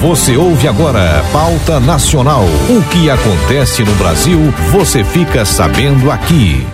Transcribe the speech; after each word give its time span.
Você 0.00 0.36
ouve 0.36 0.68
agora 0.68 1.24
Pauta 1.32 1.80
Nacional. 1.80 2.44
O 2.70 2.88
que 2.88 3.10
acontece 3.10 3.82
no 3.82 3.92
Brasil, 3.96 4.38
você 4.70 5.02
fica 5.02 5.44
sabendo 5.44 6.08
aqui. 6.08 6.64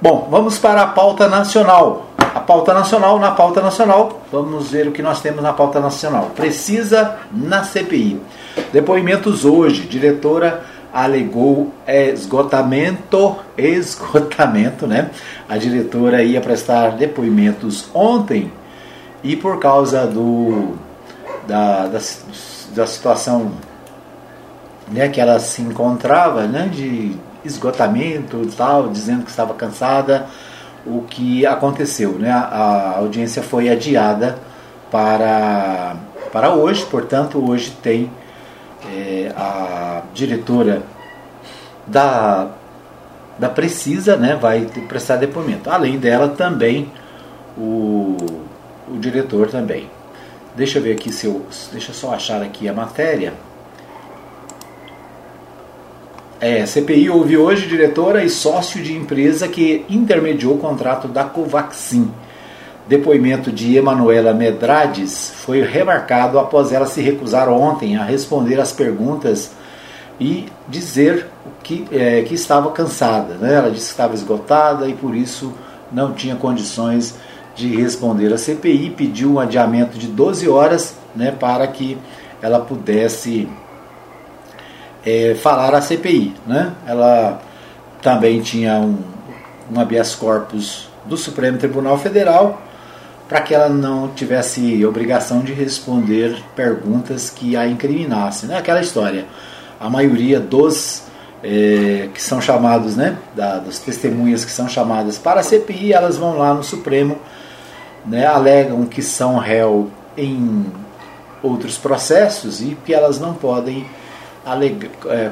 Bom, 0.00 0.28
vamos 0.30 0.56
para 0.56 0.82
a 0.82 0.86
pauta 0.86 1.26
nacional. 1.26 2.10
A 2.16 2.38
pauta 2.38 2.72
nacional, 2.72 3.18
na 3.18 3.32
pauta 3.32 3.60
nacional, 3.60 4.22
vamos 4.30 4.70
ver 4.70 4.86
o 4.86 4.92
que 4.92 5.02
nós 5.02 5.20
temos 5.20 5.42
na 5.42 5.52
pauta 5.52 5.80
nacional. 5.80 6.30
Precisa 6.36 7.16
na 7.32 7.64
CPI. 7.64 8.20
Depoimentos 8.72 9.44
hoje. 9.44 9.82
Diretora 9.82 10.62
alegou 10.94 11.72
esgotamento, 11.88 13.34
esgotamento, 13.56 14.86
né? 14.86 15.10
A 15.48 15.56
diretora 15.56 16.22
ia 16.22 16.40
prestar 16.40 16.90
depoimentos 16.90 17.88
ontem 17.92 18.52
e 19.22 19.36
por 19.36 19.58
causa 19.58 20.06
do 20.06 20.76
da, 21.46 21.86
da, 21.86 21.98
da 22.74 22.86
situação 22.86 23.52
né, 24.90 25.08
que 25.08 25.20
ela 25.20 25.38
se 25.38 25.62
encontrava, 25.62 26.46
né, 26.46 26.68
de 26.68 27.16
esgotamento 27.44 28.42
e 28.42 28.50
tal, 28.50 28.88
dizendo 28.88 29.24
que 29.24 29.30
estava 29.30 29.54
cansada, 29.54 30.26
o 30.86 31.02
que 31.02 31.46
aconteceu, 31.46 32.12
né? 32.12 32.30
A, 32.30 32.94
audiência 32.98 33.42
foi 33.42 33.68
adiada 33.68 34.38
para 34.90 35.96
para 36.32 36.54
hoje, 36.54 36.84
portanto, 36.84 37.42
hoje 37.42 37.70
tem 37.82 38.10
é, 38.86 39.32
a 39.34 40.02
diretora 40.12 40.82
da, 41.86 42.48
da 43.38 43.48
Precisa 43.48 44.14
né, 44.16 44.36
vai 44.40 44.66
prestar 44.88 45.16
depoimento. 45.16 45.70
Além 45.70 45.98
dela, 45.98 46.28
também 46.28 46.92
o, 47.56 48.16
o 48.92 48.98
diretor 48.98 49.48
também. 49.48 49.90
Deixa 50.56 50.78
eu 50.78 50.82
ver 50.82 50.92
aqui 50.92 51.12
se 51.12 51.26
eu. 51.26 51.44
Deixa 51.72 51.90
eu 51.90 51.94
só 51.94 52.14
achar 52.14 52.42
aqui 52.42 52.68
a 52.68 52.72
matéria. 52.72 53.34
É, 56.40 56.64
CPI 56.64 57.10
ouve 57.10 57.36
hoje 57.36 57.66
diretora 57.66 58.24
e 58.24 58.30
sócio 58.30 58.82
de 58.82 58.94
empresa 58.94 59.48
que 59.48 59.84
intermediou 59.88 60.54
o 60.54 60.58
contrato 60.58 61.08
da 61.08 61.24
Covaxin 61.24 62.12
depoimento 62.88 63.52
de 63.52 63.76
Emanuela 63.76 64.32
Medrades 64.32 65.30
foi 65.44 65.62
remarcado 65.62 66.38
após 66.38 66.72
ela 66.72 66.86
se 66.86 67.02
recusar 67.02 67.48
ontem 67.50 67.96
a 67.98 68.02
responder 68.02 68.58
às 68.58 68.72
perguntas 68.72 69.52
e 70.18 70.46
dizer 70.66 71.26
que, 71.62 71.86
é, 71.92 72.22
que 72.22 72.34
estava 72.34 72.70
cansada. 72.72 73.34
Né? 73.34 73.54
Ela 73.54 73.70
disse 73.70 73.86
que 73.86 73.92
estava 73.92 74.14
esgotada 74.14 74.88
e 74.88 74.94
por 74.94 75.14
isso 75.14 75.52
não 75.92 76.14
tinha 76.14 76.34
condições 76.34 77.14
de 77.58 77.74
responder 77.74 78.32
à 78.32 78.38
CPI, 78.38 78.90
pediu 78.90 79.34
um 79.34 79.40
adiamento 79.40 79.98
de 79.98 80.06
12 80.06 80.48
horas 80.48 80.94
né, 81.14 81.32
para 81.32 81.66
que 81.66 81.98
ela 82.40 82.60
pudesse 82.60 83.48
é, 85.04 85.34
falar 85.34 85.74
à 85.74 85.80
CPI. 85.80 86.34
Né? 86.46 86.72
Ela 86.86 87.42
também 88.00 88.40
tinha 88.40 88.74
um, 88.74 88.98
um 89.74 89.80
habeas 89.80 90.14
corpus 90.14 90.88
do 91.04 91.16
Supremo 91.16 91.58
Tribunal 91.58 91.98
Federal 91.98 92.62
para 93.28 93.40
que 93.40 93.52
ela 93.52 93.68
não 93.68 94.08
tivesse 94.08 94.86
obrigação 94.86 95.40
de 95.40 95.52
responder 95.52 96.40
perguntas 96.54 97.28
que 97.28 97.56
a 97.56 97.66
incriminassem. 97.66 98.48
Né? 98.48 98.56
Aquela 98.56 98.80
história. 98.80 99.26
A 99.80 99.90
maioria 99.90 100.38
dos 100.38 101.02
é, 101.42 102.08
que 102.14 102.22
são 102.22 102.40
chamados, 102.40 102.96
né, 102.96 103.16
da, 103.34 103.58
das 103.58 103.78
testemunhas 103.78 104.44
que 104.44 104.50
são 104.50 104.68
chamadas 104.68 105.18
para 105.18 105.40
a 105.40 105.42
CPI, 105.42 105.92
elas 105.92 106.16
vão 106.16 106.36
lá 106.36 106.54
no 106.54 106.62
Supremo, 106.62 107.18
né, 108.08 108.26
alegam 108.26 108.84
que 108.86 109.02
são 109.02 109.36
réu 109.36 109.90
em 110.16 110.66
outros 111.42 111.76
processos 111.78 112.60
e 112.60 112.76
que 112.84 112.92
elas 112.92 113.20
não 113.20 113.34
podem 113.34 113.86
alega, 114.44 114.88
é, 115.06 115.30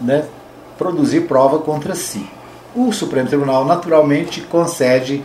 né, 0.00 0.24
produzir 0.78 1.22
prova 1.22 1.58
contra 1.58 1.94
si. 1.94 2.24
O 2.74 2.92
Supremo 2.92 3.28
Tribunal 3.28 3.64
naturalmente 3.64 4.40
concede 4.42 5.24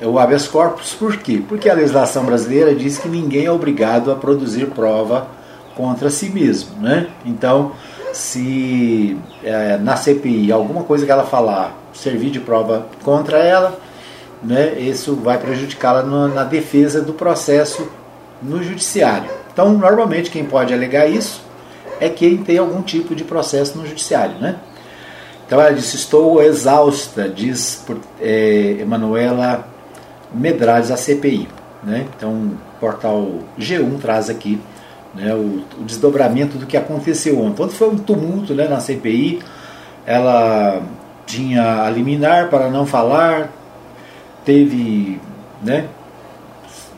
o 0.00 0.18
habeas 0.18 0.46
corpus, 0.46 0.94
por 0.94 1.16
quê? 1.16 1.42
Porque 1.48 1.68
a 1.68 1.74
legislação 1.74 2.24
brasileira 2.24 2.74
diz 2.74 2.98
que 2.98 3.08
ninguém 3.08 3.46
é 3.46 3.50
obrigado 3.50 4.12
a 4.12 4.14
produzir 4.14 4.66
prova 4.66 5.26
contra 5.74 6.10
si 6.10 6.28
mesmo. 6.28 6.80
Né? 6.80 7.08
Então, 7.24 7.72
se 8.12 9.16
é, 9.42 9.76
na 9.78 9.96
CPI 9.96 10.52
alguma 10.52 10.84
coisa 10.84 11.04
que 11.04 11.10
ela 11.10 11.24
falar 11.24 11.76
servir 11.92 12.30
de 12.30 12.40
prova 12.40 12.86
contra 13.02 13.38
ela, 13.38 13.78
né, 14.44 14.78
isso 14.78 15.16
vai 15.16 15.38
prejudicá-la 15.38 16.02
na 16.02 16.44
defesa 16.44 17.00
do 17.00 17.14
processo 17.14 17.88
no 18.42 18.62
judiciário. 18.62 19.30
Então, 19.52 19.72
normalmente, 19.72 20.30
quem 20.30 20.44
pode 20.44 20.74
alegar 20.74 21.08
isso 21.08 21.42
é 22.00 22.08
quem 22.08 22.36
tem 22.38 22.58
algum 22.58 22.82
tipo 22.82 23.14
de 23.14 23.24
processo 23.24 23.78
no 23.78 23.86
judiciário. 23.86 24.36
Né? 24.38 24.56
Então, 25.46 25.60
ela 25.60 25.72
disse: 25.72 25.96
Estou 25.96 26.42
exausta, 26.42 27.28
diz 27.28 27.82
por, 27.86 27.98
é, 28.20 28.78
Emanuela 28.80 29.66
Medrades 30.32 30.90
a 30.90 30.96
CPI. 30.96 31.48
Né? 31.82 32.06
Então, 32.16 32.30
o 32.30 32.58
portal 32.80 33.30
G1 33.58 33.98
traz 34.00 34.28
aqui 34.28 34.60
né, 35.14 35.32
o, 35.34 35.62
o, 35.80 35.84
desdobramento 35.84 36.58
do 36.58 36.66
que 36.66 36.76
aconteceu 36.76 37.40
ontem. 37.40 37.62
Ontem 37.62 37.76
foi 37.76 37.88
um 37.88 37.96
tumulto 37.96 38.54
né, 38.54 38.66
na 38.66 38.80
CPI, 38.80 39.40
ela 40.04 40.82
tinha 41.24 41.84
a 41.84 41.90
liminar 41.90 42.50
para 42.50 42.68
não 42.68 42.84
falar, 42.84 43.50
teve, 44.44 45.20
né, 45.62 45.88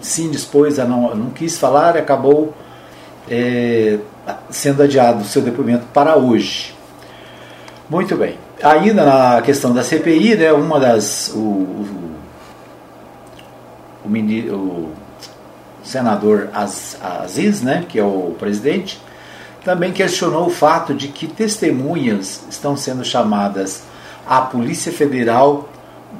sim 0.01 0.31
dispôs 0.31 0.79
a 0.79 0.84
não, 0.84 1.15
não 1.15 1.31
quis 1.31 1.59
falar, 1.59 1.97
acabou 1.97 2.55
é, 3.29 3.99
sendo 4.51 4.83
adiado 4.83 5.23
o 5.23 5.25
seu 5.25 5.43
depoimento 5.43 5.87
para 5.93 6.17
hoje. 6.17 6.75
Muito 7.89 8.17
bem. 8.17 8.37
Ainda 8.62 9.05
na 9.05 9.43
questão 9.43 9.73
da 9.73 9.83
CPI, 9.83 10.37
né, 10.37 10.53
uma 10.53 10.81
das. 10.81 11.31
O, 11.35 11.39
o, 11.39 12.09
o, 14.05 14.09
o 14.09 14.93
senador 15.85 16.49
Aziz, 16.53 17.62
né, 17.62 17.85
que 17.89 17.99
é 17.99 18.03
o 18.03 18.35
presidente, 18.39 19.01
também 19.65 19.93
questionou 19.93 20.47
o 20.47 20.51
fato 20.51 20.95
de 20.95 21.09
que 21.09 21.27
testemunhas 21.27 22.41
estão 22.51 22.77
sendo 22.77 23.05
chamadas 23.05 23.83
à 24.27 24.41
Polícia 24.41 24.93
Federal 24.93 25.69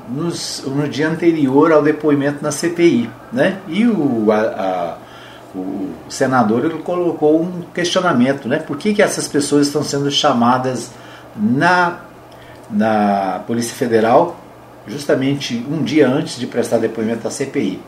nos, 0.09 0.63
no 0.67 0.89
dia 0.89 1.09
anterior 1.09 1.73
ao 1.73 1.83
depoimento 1.83 2.43
na 2.43 2.51
CPI. 2.51 3.11
Né? 3.33 3.59
E 3.69 3.87
o, 3.87 4.31
a, 4.31 4.37
a, 4.37 4.97
o 5.55 5.91
senador 6.09 6.65
ele 6.65 6.79
colocou 6.79 7.41
um 7.41 7.63
questionamento: 7.75 8.49
né? 8.49 8.59
por 8.59 8.77
que, 8.77 8.95
que 8.95 9.03
essas 9.03 9.27
pessoas 9.29 9.67
estão 9.67 9.83
sendo 9.83 10.11
chamadas 10.11 10.91
na, 11.35 12.01
na 12.71 13.43
Polícia 13.47 13.75
Federal 13.75 14.37
justamente 14.87 15.67
um 15.69 15.83
dia 15.83 16.09
antes 16.09 16.39
de 16.39 16.47
prestar 16.47 16.79
depoimento 16.79 17.27
à 17.27 17.31
CPI. 17.31 17.81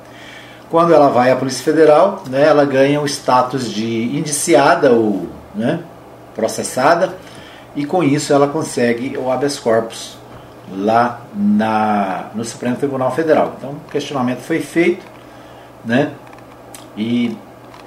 Quando 0.69 0.93
ela 0.93 1.09
vai 1.09 1.31
à 1.31 1.37
Polícia 1.37 1.65
Federal, 1.65 2.25
né, 2.29 2.47
ela 2.47 2.65
ganha 2.65 3.01
o 3.01 3.07
status 3.07 3.71
de 3.71 4.17
indiciada 4.17 4.93
ou 4.93 5.29
né, 5.55 5.81
processada 6.35 7.15
e 7.75 7.87
com 7.87 8.03
isso 8.03 8.33
ela 8.33 8.49
consegue 8.49 9.17
o 9.17 9.31
habeas 9.31 9.59
corpus 9.59 10.18
lá 10.77 11.21
na, 11.35 12.27
no 12.35 12.45
Supremo 12.45 12.77
Tribunal 12.77 13.11
Federal. 13.15 13.55
Então 13.59 13.71
o 13.71 13.91
questionamento 13.91 14.41
foi 14.41 14.61
feito 14.61 15.05
né, 15.85 16.13
e 16.97 17.37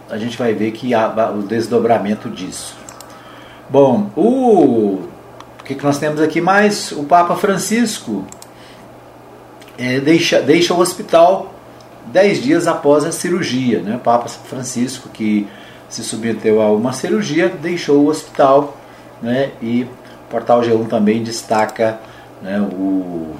a 0.09 0.17
gente 0.17 0.37
vai 0.37 0.53
ver 0.53 0.71
que 0.71 0.93
há 0.93 1.31
o 1.31 1.43
desdobramento 1.43 2.29
disso. 2.29 2.75
Bom, 3.69 4.09
o, 4.15 5.07
o 5.59 5.63
que, 5.63 5.75
que 5.75 5.83
nós 5.83 5.97
temos 5.97 6.19
aqui 6.19 6.41
mais? 6.41 6.91
O 6.91 7.03
Papa 7.03 7.35
Francisco 7.35 8.25
é, 9.77 9.99
deixa, 9.99 10.41
deixa 10.41 10.73
o 10.73 10.79
hospital 10.79 11.53
dez 12.07 12.41
dias 12.41 12.67
após 12.67 13.05
a 13.05 13.11
cirurgia. 13.11 13.79
Né? 13.79 13.95
O 13.95 13.99
Papa 13.99 14.27
Francisco, 14.27 15.09
que 15.09 15.47
se 15.87 16.03
submeteu 16.03 16.61
a 16.61 16.72
uma 16.72 16.93
cirurgia, 16.93 17.49
deixou 17.49 17.99
o 17.99 18.07
hospital 18.07 18.77
né? 19.22 19.51
e 19.61 19.84
o 19.84 20.29
Portal 20.29 20.61
G1 20.61 20.87
também 20.87 21.23
destaca 21.23 21.99
né, 22.41 22.59
o, 22.59 23.34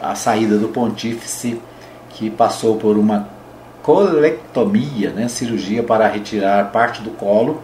a 0.00 0.14
saída 0.14 0.58
do 0.58 0.68
pontífice 0.68 1.60
que 2.10 2.30
passou 2.30 2.76
por 2.76 2.96
uma 2.96 3.28
colectomia, 3.82 5.10
né, 5.10 5.28
cirurgia 5.28 5.82
para 5.82 6.06
retirar 6.06 6.70
parte 6.70 7.02
do 7.02 7.10
colo, 7.10 7.62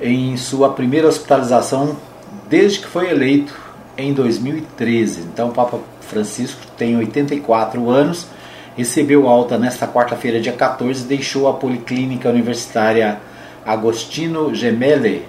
em 0.00 0.36
sua 0.36 0.72
primeira 0.72 1.08
hospitalização 1.08 1.96
desde 2.48 2.80
que 2.80 2.86
foi 2.86 3.10
eleito 3.10 3.54
em 3.96 4.12
2013. 4.12 5.20
Então, 5.22 5.48
o 5.48 5.52
Papa 5.52 5.78
Francisco 6.00 6.60
tem 6.76 6.96
84 6.96 7.90
anos, 7.90 8.26
recebeu 8.76 9.28
alta 9.28 9.58
nesta 9.58 9.86
quarta-feira, 9.86 10.40
dia 10.40 10.52
14, 10.52 11.04
deixou 11.04 11.48
a 11.48 11.54
Policlínica 11.54 12.28
Universitária 12.28 13.20
Agostino 13.64 14.54
Gemelli, 14.54 15.26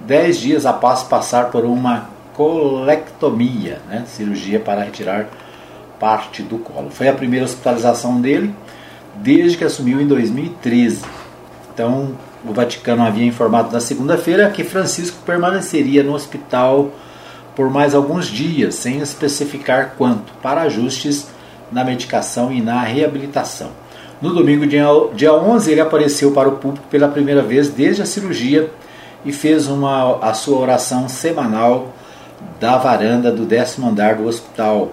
10 0.00 0.38
dias 0.38 0.66
após 0.66 1.02
passar 1.02 1.50
por 1.50 1.64
uma 1.64 2.13
colectomia, 2.34 3.80
né, 3.88 4.04
cirurgia 4.06 4.60
para 4.60 4.82
retirar 4.82 5.28
parte 5.98 6.42
do 6.42 6.58
colo. 6.58 6.90
Foi 6.90 7.08
a 7.08 7.14
primeira 7.14 7.44
hospitalização 7.44 8.20
dele 8.20 8.54
desde 9.16 9.56
que 9.56 9.64
assumiu 9.64 10.00
em 10.00 10.06
2013. 10.06 11.02
Então, 11.72 12.10
o 12.44 12.52
Vaticano 12.52 13.02
havia 13.02 13.24
informado 13.24 13.72
na 13.72 13.80
segunda-feira 13.80 14.50
que 14.50 14.64
Francisco 14.64 15.18
permaneceria 15.24 16.02
no 16.02 16.14
hospital 16.14 16.90
por 17.54 17.70
mais 17.70 17.94
alguns 17.94 18.26
dias, 18.26 18.74
sem 18.74 18.98
especificar 18.98 19.94
quanto, 19.96 20.32
para 20.42 20.62
ajustes 20.62 21.28
na 21.70 21.84
medicação 21.84 22.52
e 22.52 22.60
na 22.60 22.82
reabilitação. 22.82 23.70
No 24.20 24.34
domingo, 24.34 24.66
dia, 24.66 24.86
dia 25.14 25.32
11, 25.32 25.70
ele 25.70 25.80
apareceu 25.80 26.32
para 26.32 26.48
o 26.48 26.56
público 26.56 26.86
pela 26.90 27.08
primeira 27.08 27.42
vez 27.42 27.68
desde 27.68 28.02
a 28.02 28.06
cirurgia 28.06 28.70
e 29.24 29.32
fez 29.32 29.68
uma, 29.68 30.18
a 30.18 30.34
sua 30.34 30.58
oração 30.58 31.08
semanal 31.08 31.92
da 32.60 32.78
varanda 32.78 33.30
do 33.30 33.44
décimo 33.44 33.88
andar 33.88 34.16
do 34.16 34.26
hospital. 34.26 34.92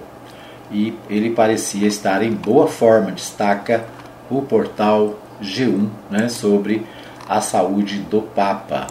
E 0.71 0.93
ele 1.09 1.31
parecia 1.31 1.87
estar 1.87 2.23
em 2.23 2.31
boa 2.31 2.67
forma, 2.67 3.11
destaca 3.11 3.83
o 4.29 4.41
portal 4.41 5.15
G1 5.41 5.89
né, 6.09 6.29
sobre 6.29 6.85
a 7.27 7.41
saúde 7.41 7.99
do 7.99 8.21
Papa 8.21 8.87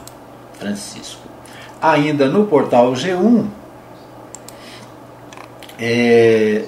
Francisco. 0.58 1.22
Ainda 1.80 2.28
no 2.28 2.46
portal 2.46 2.92
G1, 2.92 3.46
é, 5.78 6.66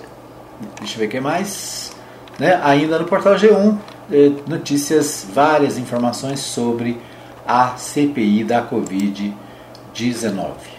deixa 0.79 0.95
eu 0.95 1.01
ver 1.01 1.07
o 1.07 1.11
que 1.11 1.21
mais. 1.21 1.93
Né? 2.39 2.59
Ainda 2.65 2.99
no 2.99 3.05
portal 3.05 3.35
G1, 3.35 3.77
é, 4.11 4.33
notícias, 4.47 5.27
várias 5.33 5.77
informações 5.77 6.41
sobre 6.41 6.99
a 7.47 7.77
CPI 7.77 8.45
da 8.45 8.67
Covid-19. 8.67 10.72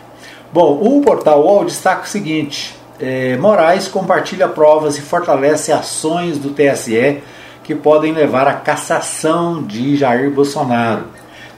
Bom, 0.54 0.80
o 0.84 1.02
portal 1.02 1.42
UOL 1.44 1.66
destaca 1.66 2.04
o 2.04 2.08
seguinte: 2.08 2.76
é, 3.00 3.36
Moraes 3.38 3.88
compartilha 3.88 4.48
provas 4.48 5.00
e 5.00 5.02
fortalece 5.02 5.72
ações 5.72 6.38
do 6.38 6.52
TSE 6.52 7.24
que 7.64 7.74
podem 7.74 8.14
levar 8.14 8.48
à 8.48 8.54
cassação 8.54 9.64
de 9.64 9.98
Jair 9.98 10.30
Bolsonaro. 10.30 11.06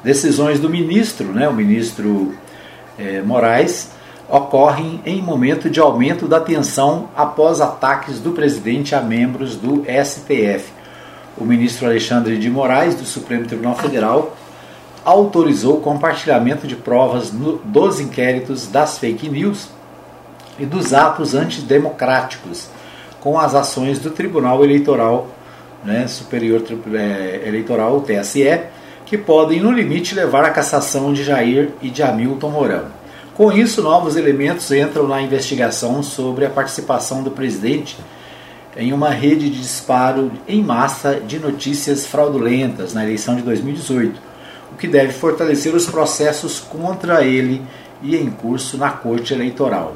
Decisões 0.02 0.62
do 0.62 0.70
ministro, 0.70 1.28
né, 1.34 1.50
o 1.50 1.54
ministro 1.54 2.34
é, 2.98 3.22
Moraes, 3.22 3.92
ocorrem 4.30 5.02
em 5.06 5.22
momento 5.22 5.70
de 5.70 5.82
aumento 5.82 6.26
da 6.26 6.40
tensão 6.40 7.10
após 7.18 7.60
ataques 7.60 8.20
do 8.20 8.32
presidente 8.32 8.96
a 8.96 9.02
membros 9.02 9.58
do 9.58 9.84
STF. 9.84 10.72
O 11.38 11.44
ministro 11.44 11.86
Alexandre 11.86 12.38
de 12.38 12.50
Moraes, 12.50 12.96
do 12.96 13.04
Supremo 13.04 13.46
Tribunal 13.46 13.76
Federal, 13.76 14.38
autorizou 15.06 15.78
o 15.78 15.82
compartilhamento 15.82 16.68
de 16.68 16.76
provas 16.76 17.32
no, 17.32 17.58
dos 17.60 18.00
inquéritos 18.00 18.68
das 18.68 18.98
fake 18.98 19.30
news 19.30 19.70
e 20.60 20.66
dos 20.66 20.94
atos 20.94 21.34
antidemocráticos 21.34 22.68
com 23.22 23.40
as 23.40 23.56
ações 23.56 24.00
do 24.00 24.10
Tribunal 24.10 24.64
Eleitoral 24.64 25.28
né, 25.86 26.08
Superior 26.08 26.64
é, 26.94 27.48
Eleitoral, 27.48 27.98
o 27.98 28.02
TSE, 28.02 28.62
que 29.06 29.18
podem, 29.18 29.60
no 29.60 29.72
limite, 29.72 30.16
levar 30.16 30.44
à 30.44 30.50
cassação 30.50 31.14
de 31.14 31.24
Jair 31.24 31.70
e 31.82 31.90
de 31.90 32.02
Hamilton 32.02 32.50
Mourão. 32.50 32.86
Com 33.36 33.52
isso, 33.52 33.84
novos 33.84 34.16
elementos 34.16 34.72
entram 34.72 35.08
na 35.08 35.22
investigação 35.22 36.02
sobre 36.02 36.46
a 36.46 36.50
participação 36.50 37.22
do 37.22 37.30
presidente 37.30 37.98
em 38.76 38.92
uma 38.92 39.10
rede 39.10 39.50
de 39.50 39.62
disparo 39.62 40.32
em 40.48 40.64
massa 40.64 41.20
de 41.20 41.40
notícias 41.40 42.06
fraudulentas 42.06 42.94
na 42.94 43.04
eleição 43.04 43.36
de 43.36 43.42
2018, 43.44 44.20
o 44.76 44.78
que 44.78 44.90
deve 44.90 45.14
fortalecer 45.14 45.74
os 45.74 45.86
processos 45.86 46.60
contra 46.60 47.24
ele 47.24 47.62
e 48.04 48.18
em 48.18 48.30
curso 48.30 48.78
na 48.78 48.90
Corte 48.90 49.34
Eleitoral. 49.34 49.96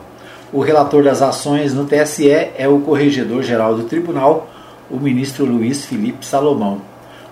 O 0.53 0.61
relator 0.61 1.03
das 1.03 1.21
ações 1.21 1.73
no 1.73 1.85
TSE 1.85 2.29
é 2.29 2.65
o 2.65 2.79
corregedor-geral 2.79 3.75
do 3.75 3.83
tribunal, 3.83 4.49
o 4.89 4.95
ministro 4.95 5.43
Luiz 5.43 5.83
Felipe 5.83 6.25
Salomão. 6.25 6.81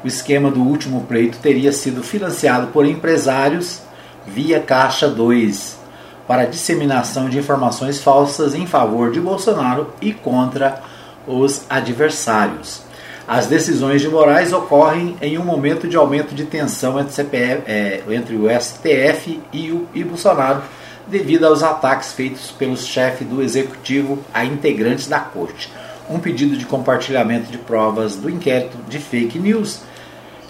O 0.03 0.07
esquema 0.07 0.51
do 0.51 0.59
último 0.59 1.05
pleito 1.05 1.37
teria 1.37 1.71
sido 1.71 2.03
financiado 2.03 2.67
por 2.67 2.85
empresários 2.85 3.81
via 4.25 4.59
Caixa 4.59 5.07
2 5.07 5.79
para 6.27 6.47
disseminação 6.47 7.29
de 7.29 7.39
informações 7.39 8.01
falsas 8.01 8.55
em 8.55 8.67
favor 8.67 9.09
de 9.09 9.21
Bolsonaro 9.21 9.87
e 10.01 10.11
contra 10.11 10.81
os 11.25 11.65
adversários. 11.69 12.86
As 13.27 13.47
decisões 13.47 14.01
de 14.01 14.07
Moraes 14.07 14.53
ocorrem 14.53 15.17
em 15.21 15.37
um 15.37 15.43
momento 15.43 15.85
de 15.87 15.97
aumento 15.97 16.33
de 16.33 16.45
tensão 16.45 16.97
entre, 16.97 17.11
CPF, 17.11 17.63
é, 17.65 18.01
entre 18.09 18.37
o 18.37 18.47
STF 18.49 19.41
e, 19.51 19.71
o, 19.71 19.85
e 19.93 20.01
Bolsonaro, 20.03 20.61
devido 21.05 21.45
aos 21.45 21.61
ataques 21.61 22.13
feitos 22.13 22.51
pelos 22.51 22.85
chefes 22.85 23.27
do 23.27 23.41
executivo 23.41 24.19
a 24.33 24.45
integrantes 24.45 25.07
da 25.07 25.19
corte. 25.19 25.69
Um 26.09 26.19
pedido 26.19 26.55
de 26.55 26.65
compartilhamento 26.65 27.51
de 27.51 27.57
provas 27.57 28.15
do 28.15 28.29
inquérito 28.29 28.77
de 28.87 28.97
fake 28.97 29.37
news 29.37 29.81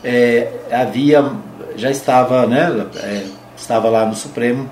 é, 0.04 0.52
havia 0.72 1.32
já 1.76 1.92
estava, 1.92 2.46
né, 2.46 2.88
é, 2.98 3.26
estava 3.56 3.90
lá 3.90 4.06
no 4.06 4.16
Supremo 4.16 4.70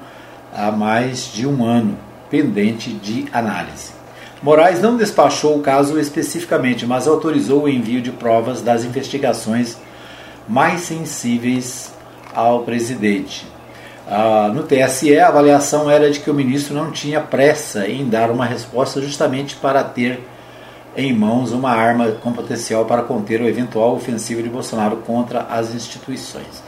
há 0.54 0.72
mais 0.72 1.32
de 1.32 1.48
um 1.48 1.64
ano, 1.64 1.98
pendente 2.30 2.92
de 2.92 3.26
análise. 3.32 3.94
Moraes 4.42 4.82
não 4.82 4.98
despachou 4.98 5.58
o 5.58 5.62
caso 5.62 6.00
especificamente, 6.00 6.86
mas 6.86 7.08
autorizou 7.08 7.64
o 7.64 7.70
envio 7.70 8.02
de 8.02 8.12
provas 8.12 8.62
das 8.62 8.84
investigações 8.84 9.78
mais 10.48 10.82
sensíveis 10.82 11.92
ao 12.34 12.64
presidente. 12.64 13.48
Ah, 14.08 14.52
no 14.54 14.64
TSE, 14.64 15.18
a 15.18 15.30
avaliação 15.30 15.90
era 15.90 16.12
de 16.12 16.20
que 16.20 16.30
o 16.30 16.34
ministro 16.34 16.76
não 16.76 16.92
tinha 16.92 17.20
pressa 17.20 17.88
em 17.88 18.08
dar 18.08 18.30
uma 18.30 18.46
resposta 18.46 19.02
justamente 19.02 19.56
para 19.56 19.84
ter 19.84 20.22
em 20.96 21.12
mãos 21.14 21.52
uma 21.52 21.72
arma 21.72 22.12
com 22.12 22.32
potencial 22.32 22.86
para 22.86 23.02
conter 23.02 23.42
o 23.42 23.48
eventual 23.48 23.96
ofensivo 23.96 24.44
de 24.44 24.50
Bolsonaro 24.50 24.98
contra 24.98 25.42
as 25.50 25.74
instituições. 25.74 26.64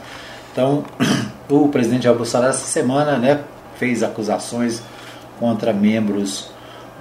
Então, 0.52 0.84
o 1.48 1.68
presidente 1.68 2.08
Bolsonaro 2.08 2.50
essa 2.50 2.66
semana 2.66 3.16
né, 3.16 3.40
fez 3.76 4.02
acusações 4.02 4.82
contra 5.38 5.72
membros 5.72 6.50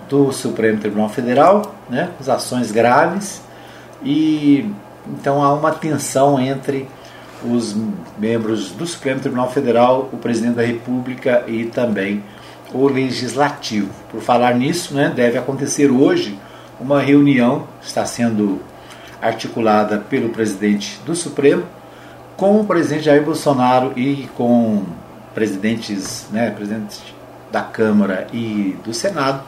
do 0.09 0.31
Supremo 0.31 0.79
Tribunal 0.79 1.09
Federal, 1.09 1.75
né, 1.89 2.09
acusações 2.13 2.71
graves, 2.71 3.41
e 4.03 4.69
então 5.07 5.41
há 5.41 5.53
uma 5.53 5.71
tensão 5.71 6.39
entre 6.39 6.87
os 7.43 7.75
membros 8.17 8.71
do 8.71 8.85
Supremo 8.85 9.19
Tribunal 9.19 9.51
Federal, 9.51 10.09
o 10.11 10.17
presidente 10.17 10.55
da 10.55 10.63
República 10.63 11.43
e 11.47 11.65
também 11.65 12.23
o 12.73 12.87
Legislativo. 12.87 13.89
Por 14.09 14.21
falar 14.21 14.55
nisso, 14.55 14.93
né, 14.93 15.11
deve 15.15 15.37
acontecer 15.37 15.89
hoje 15.89 16.37
uma 16.79 17.01
reunião, 17.01 17.67
está 17.81 18.05
sendo 18.05 18.61
articulada 19.21 19.97
pelo 19.97 20.29
presidente 20.29 20.99
do 21.05 21.15
Supremo, 21.15 21.63
com 22.35 22.59
o 22.59 22.65
presidente 22.65 23.05
Jair 23.05 23.23
Bolsonaro 23.23 23.93
e 23.95 24.29
com 24.35 24.83
presidentes, 25.33 26.27
né, 26.31 26.51
presidentes 26.51 27.01
da 27.51 27.61
Câmara 27.61 28.27
e 28.31 28.75
do 28.83 28.93
Senado, 28.93 29.41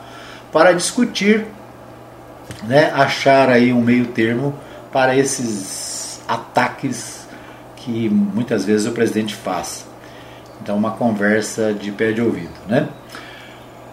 para 0.51 0.73
discutir, 0.73 1.45
né, 2.63 2.91
achar 2.93 3.49
aí 3.49 3.71
um 3.71 3.81
meio 3.81 4.07
termo 4.07 4.55
para 4.91 5.15
esses 5.15 6.21
ataques 6.27 7.27
que 7.75 8.09
muitas 8.09 8.65
vezes 8.65 8.87
o 8.87 8.91
presidente 8.91 9.35
faz. 9.35 9.85
Então, 10.61 10.75
uma 10.75 10.91
conversa 10.91 11.73
de 11.73 11.91
pé 11.91 12.11
de 12.11 12.21
ouvido, 12.21 12.51
né? 12.67 12.89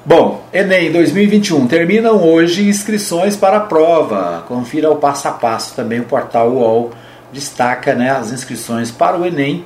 Bom, 0.05 0.45
Enem 0.53 0.93
2021 0.93 1.67
terminam 1.67 2.23
hoje 2.23 2.69
inscrições 2.69 3.37
para 3.37 3.57
a 3.57 3.61
prova. 3.61 4.45
Confira 4.47 4.91
o 4.91 4.97
passo 4.97 5.27
a 5.29 5.33
passo 5.33 5.75
também 5.75 6.01
o 6.01 6.05
portal 6.05 6.51
UOL 6.51 6.93
destaca 7.33 7.95
né, 7.95 8.11
as 8.11 8.33
inscrições 8.33 8.91
para 8.91 9.17
o 9.17 9.27
Enem 9.27 9.65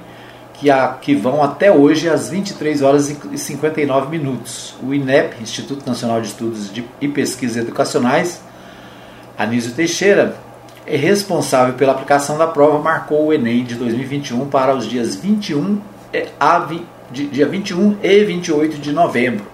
que, 0.61 0.69
que 1.01 1.15
vão 1.15 1.43
até 1.43 1.73
hoje 1.73 2.07
às 2.07 2.29
23 2.29 2.83
horas 2.83 3.09
e 3.09 3.39
59 3.39 4.11
minutos. 4.11 4.75
O 4.83 4.93
INEP, 4.93 5.43
Instituto 5.43 5.87
Nacional 5.87 6.21
de 6.21 6.29
Estudos 6.29 6.71
de, 6.71 6.85
e 7.01 7.09
Pesquisas 7.09 7.57
Educacionais, 7.57 8.43
Anísio 9.39 9.73
Teixeira, 9.73 10.37
é 10.87 10.97
responsável 10.97 11.75
pela 11.75 11.93
aplicação 11.93 12.37
da 12.37 12.47
prova, 12.47 12.79
marcou 12.79 13.27
o 13.27 13.33
Enem 13.33 13.65
de 13.65 13.75
2021 13.75 14.49
para 14.49 14.75
os 14.75 14.87
dias 14.87 15.17
21 15.17 15.81
a, 16.39 16.69
dia 17.11 17.47
21 17.47 17.97
e 18.03 18.25
28 18.25 18.79
de 18.79 18.93
novembro, 18.93 19.47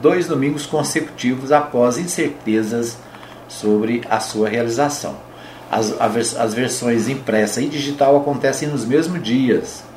dois 0.00 0.26
domingos 0.26 0.64
consecutivos 0.64 1.52
após 1.52 1.98
incertezas 1.98 2.96
sobre 3.46 4.02
a 4.08 4.20
sua 4.20 4.48
realização. 4.48 5.16
As, 5.70 5.92
as 6.36 6.54
versões 6.54 7.08
impressa 7.08 7.60
e 7.60 7.68
digital 7.68 8.16
acontecem 8.16 8.68
nos 8.68 8.84
mesmos 8.84 9.22
dias. 9.22 9.89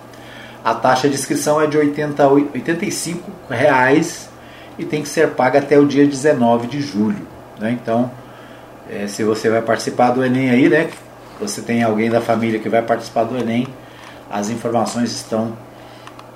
A 0.63 0.74
taxa 0.74 1.10
de 1.10 1.15
inscrição 1.15 1.62
é 1.62 1.67
de 1.67 1.77
85 1.77 3.32
reais 3.50 4.29
e 4.77 4.86
tem 4.86 5.01
que 5.01 5.10
ser 5.10 5.32
paga 5.32 5.60
até 5.60 5.77
o 5.77 5.86
dia 5.86 6.05
19 6.05 6.67
de 6.67 6.82
julho. 6.82 7.27
Né? 7.60 7.72
Então, 7.72 8.10
é, 8.89 9.08
se 9.08 9.24
você 9.24 9.50
vai 9.50 9.62
participar 9.62 10.12
do 10.12 10.24
Enem 10.24 10.50
aí, 10.50 10.70
né? 10.70 10.89
Você 11.39 11.62
tem 11.62 11.84
alguém 11.84 12.10
da 12.10 12.22
família 12.22 12.60
que 12.60 12.70
vai 12.70 12.82
participar 12.82 13.24
do 13.24 13.38
Enem, 13.38 13.67
as 14.32 14.50
informações 14.50 15.12
estão 15.12 15.58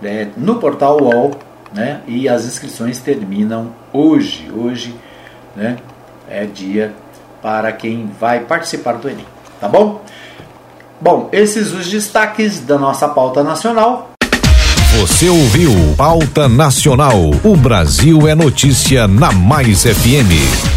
é, 0.03 0.27
no 0.35 0.57
portal 0.57 1.01
UOL, 1.01 1.31
né? 1.73 2.01
E 2.07 2.27
as 2.27 2.45
inscrições 2.45 2.99
terminam 2.99 3.73
hoje. 3.93 4.51
Hoje, 4.51 4.95
né? 5.55 5.77
É 6.29 6.45
dia 6.45 6.93
para 7.41 7.71
quem 7.71 8.09
vai 8.19 8.41
participar 8.41 8.93
do 8.93 9.09
Enem, 9.09 9.25
tá 9.61 9.67
bom? 9.69 10.01
Bom, 10.99 11.29
esses 11.31 11.71
os 11.71 11.87
destaques 11.87 12.59
da 12.59 12.77
nossa 12.77 13.07
pauta 13.07 13.43
nacional. 13.43 14.16
Você 14.99 15.29
ouviu 15.29 15.71
Pauta 15.95 16.49
Nacional. 16.49 17.29
O 17.43 17.55
Brasil 17.55 18.27
é 18.27 18.33
notícia 18.33 19.07
na 19.07 19.31
Mais 19.31 19.83
FM. 19.83 20.76